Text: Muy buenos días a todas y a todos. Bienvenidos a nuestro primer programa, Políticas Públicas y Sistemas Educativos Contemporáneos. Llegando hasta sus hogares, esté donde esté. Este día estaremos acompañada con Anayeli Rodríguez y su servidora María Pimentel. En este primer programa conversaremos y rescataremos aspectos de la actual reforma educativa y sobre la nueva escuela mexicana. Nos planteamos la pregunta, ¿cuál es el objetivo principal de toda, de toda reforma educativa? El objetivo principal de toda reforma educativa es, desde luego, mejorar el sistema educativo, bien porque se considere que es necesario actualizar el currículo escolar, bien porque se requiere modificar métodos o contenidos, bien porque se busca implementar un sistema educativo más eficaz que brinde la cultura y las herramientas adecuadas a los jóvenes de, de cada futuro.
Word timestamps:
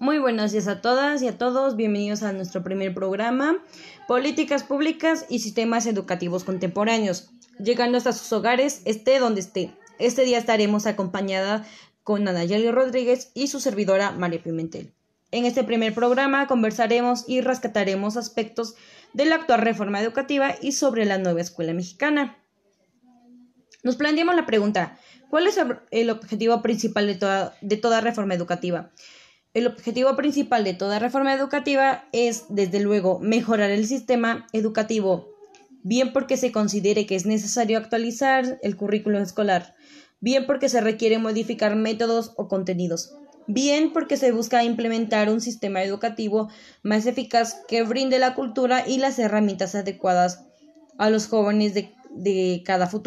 Muy 0.00 0.20
buenos 0.20 0.52
días 0.52 0.68
a 0.68 0.80
todas 0.80 1.22
y 1.22 1.26
a 1.26 1.38
todos. 1.38 1.74
Bienvenidos 1.74 2.22
a 2.22 2.32
nuestro 2.32 2.62
primer 2.62 2.94
programa, 2.94 3.58
Políticas 4.06 4.62
Públicas 4.62 5.26
y 5.28 5.40
Sistemas 5.40 5.86
Educativos 5.86 6.44
Contemporáneos. 6.44 7.30
Llegando 7.58 7.98
hasta 7.98 8.12
sus 8.12 8.32
hogares, 8.32 8.80
esté 8.84 9.18
donde 9.18 9.40
esté. 9.40 9.74
Este 9.98 10.22
día 10.22 10.38
estaremos 10.38 10.86
acompañada 10.86 11.66
con 12.04 12.28
Anayeli 12.28 12.70
Rodríguez 12.70 13.32
y 13.34 13.48
su 13.48 13.58
servidora 13.58 14.12
María 14.12 14.40
Pimentel. 14.40 14.92
En 15.32 15.46
este 15.46 15.64
primer 15.64 15.92
programa 15.94 16.46
conversaremos 16.46 17.24
y 17.26 17.40
rescataremos 17.40 18.16
aspectos 18.16 18.76
de 19.14 19.24
la 19.24 19.34
actual 19.34 19.62
reforma 19.62 20.00
educativa 20.00 20.54
y 20.62 20.72
sobre 20.72 21.06
la 21.06 21.18
nueva 21.18 21.40
escuela 21.40 21.74
mexicana. 21.74 22.38
Nos 23.82 23.96
planteamos 23.96 24.36
la 24.36 24.46
pregunta, 24.46 24.96
¿cuál 25.28 25.48
es 25.48 25.58
el 25.90 26.10
objetivo 26.10 26.62
principal 26.62 27.08
de 27.08 27.16
toda, 27.16 27.56
de 27.62 27.76
toda 27.76 28.00
reforma 28.00 28.34
educativa? 28.34 28.92
El 29.58 29.66
objetivo 29.66 30.14
principal 30.14 30.62
de 30.62 30.72
toda 30.72 31.00
reforma 31.00 31.34
educativa 31.34 32.04
es, 32.12 32.44
desde 32.48 32.78
luego, 32.78 33.18
mejorar 33.18 33.72
el 33.72 33.88
sistema 33.88 34.46
educativo, 34.52 35.34
bien 35.82 36.12
porque 36.12 36.36
se 36.36 36.52
considere 36.52 37.06
que 37.06 37.16
es 37.16 37.26
necesario 37.26 37.76
actualizar 37.76 38.60
el 38.62 38.76
currículo 38.76 39.18
escolar, 39.18 39.74
bien 40.20 40.46
porque 40.46 40.68
se 40.68 40.80
requiere 40.80 41.18
modificar 41.18 41.74
métodos 41.74 42.34
o 42.36 42.46
contenidos, 42.46 43.16
bien 43.48 43.92
porque 43.92 44.16
se 44.16 44.30
busca 44.30 44.62
implementar 44.62 45.28
un 45.28 45.40
sistema 45.40 45.82
educativo 45.82 46.48
más 46.84 47.06
eficaz 47.06 47.56
que 47.66 47.82
brinde 47.82 48.20
la 48.20 48.36
cultura 48.36 48.86
y 48.86 48.98
las 48.98 49.18
herramientas 49.18 49.74
adecuadas 49.74 50.44
a 50.98 51.10
los 51.10 51.26
jóvenes 51.26 51.74
de, 51.74 51.92
de 52.12 52.62
cada 52.64 52.86
futuro. 52.86 53.06